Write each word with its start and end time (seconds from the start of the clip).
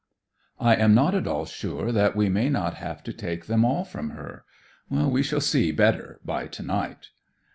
I 0.59 0.77
am 0.77 0.95
not 0.95 1.13
at 1.13 1.27
all 1.27 1.45
sure 1.45 1.91
that 1.91 2.15
we 2.15 2.27
may 2.27 2.49
not 2.49 2.73
have 2.77 3.03
to 3.03 3.13
take 3.13 3.45
them 3.45 3.63
all 3.63 3.83
from 3.85 4.09
her. 4.17 4.45
We 4.89 5.21
shall 5.21 5.41
see 5.41 5.71
better 5.71 6.19
by 6.25 6.47
to 6.47 6.63
night." 6.63 7.09